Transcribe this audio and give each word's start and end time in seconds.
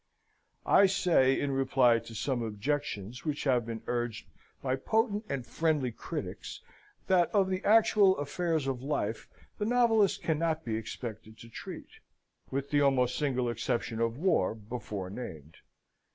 I 0.65 0.87
say, 0.87 1.39
in 1.39 1.51
reply 1.51 1.99
to 1.99 2.15
some 2.15 2.41
objections 2.41 3.23
which 3.23 3.43
have 3.43 3.67
been 3.67 3.83
urged 3.85 4.25
by 4.59 4.75
potent 4.75 5.25
and 5.29 5.45
friendly 5.45 5.91
critics, 5.91 6.59
that 7.05 7.29
of 7.35 7.51
the 7.51 7.63
actual 7.63 8.17
affairs 8.17 8.65
of 8.65 8.81
life 8.81 9.29
the 9.59 9.65
novelist 9.65 10.23
cannot 10.23 10.65
be 10.65 10.75
expected 10.75 11.37
to 11.37 11.49
treat 11.49 11.99
with 12.49 12.71
the 12.71 12.81
almost 12.81 13.15
single 13.15 13.47
exception 13.47 13.99
of 13.99 14.17
war 14.17 14.55
before 14.55 15.11
named. 15.11 15.57